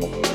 [0.00, 0.31] you.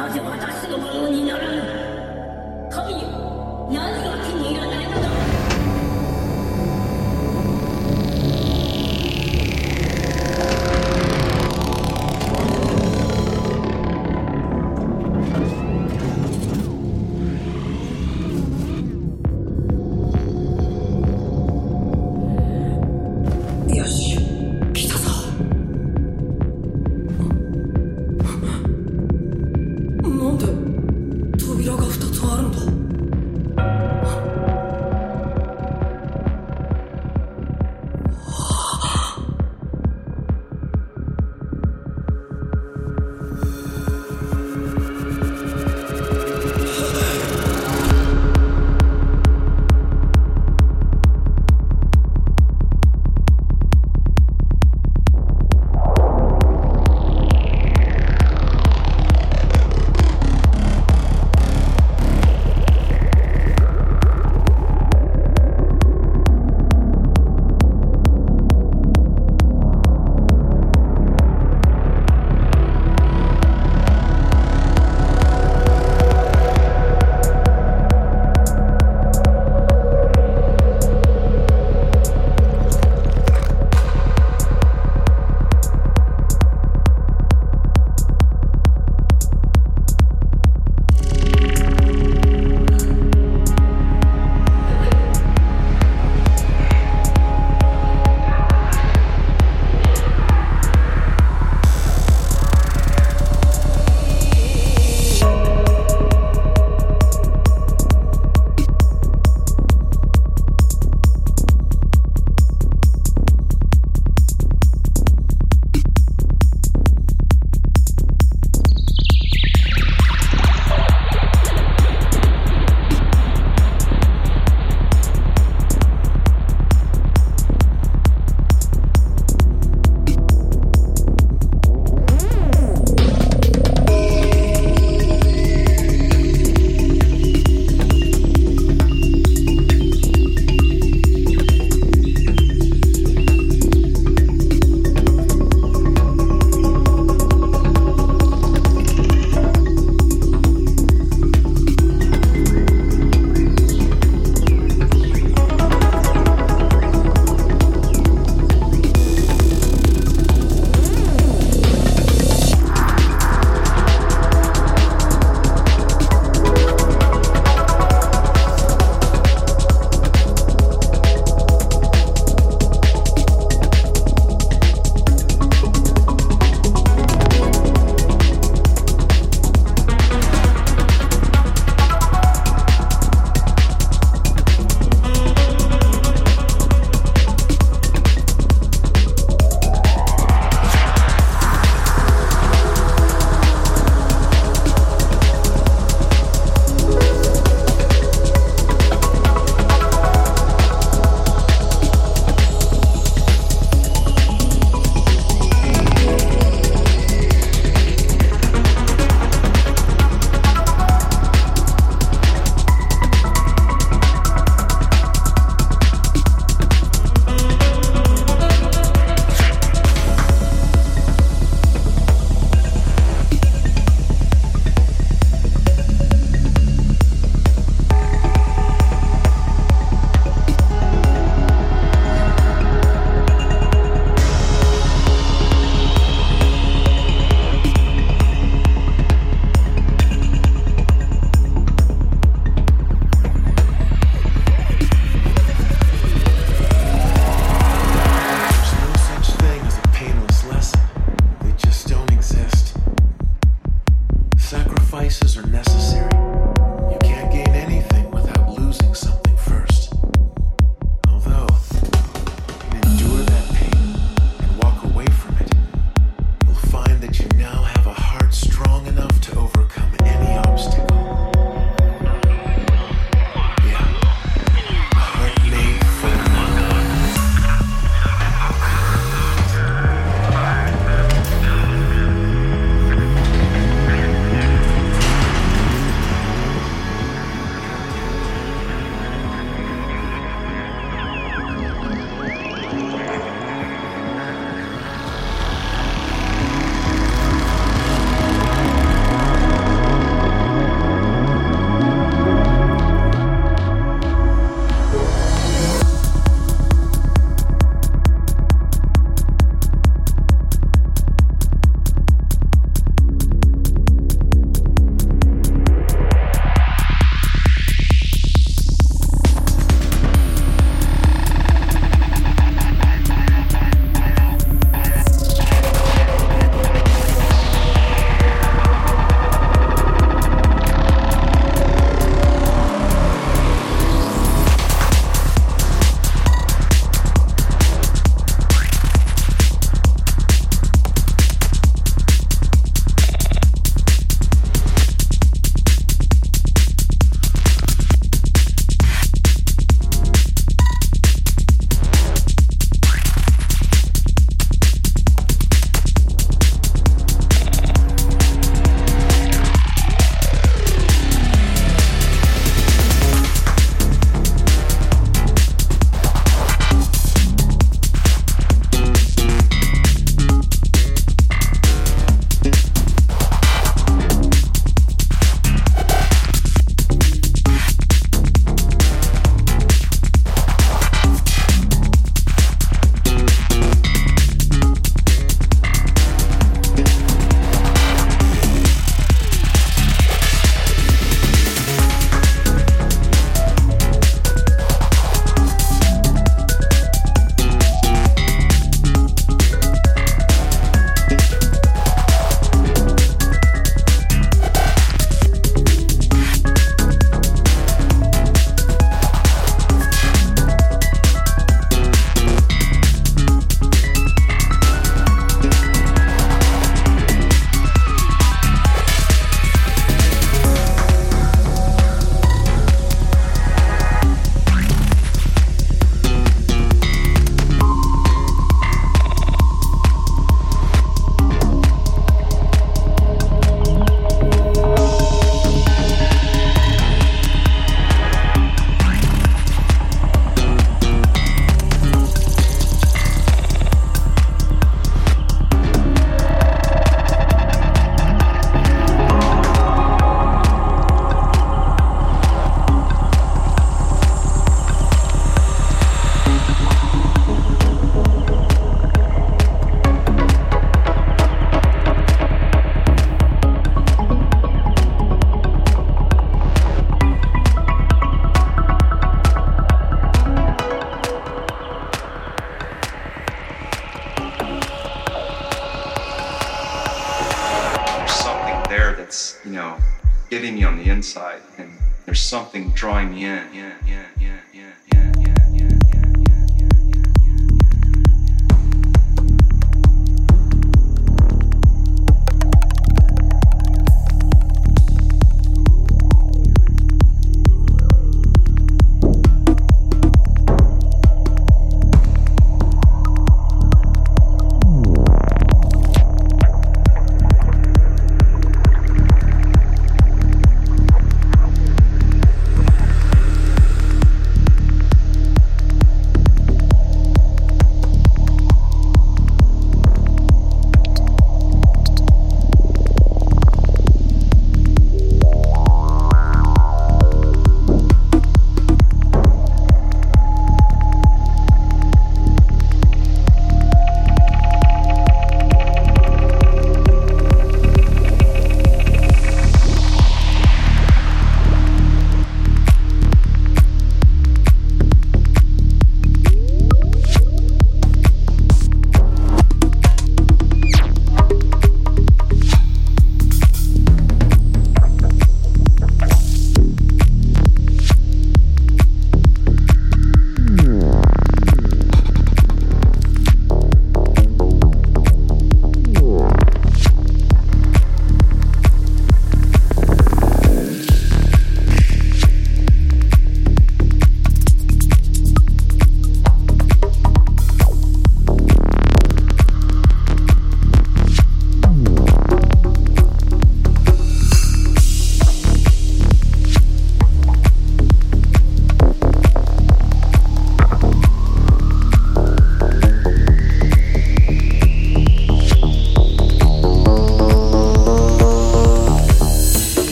[0.00, 1.09] なぜ私のものに